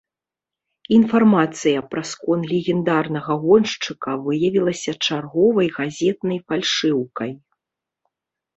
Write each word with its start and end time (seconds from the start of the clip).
Інфармацыя 0.95 1.83
пра 1.91 2.01
скон 2.11 2.39
легендарнага 2.53 3.37
гоншчыка 3.45 4.11
выявілася 4.25 4.91
чарговай 5.11 5.67
газетнай 5.79 6.39
фальшыўкай. 6.49 7.31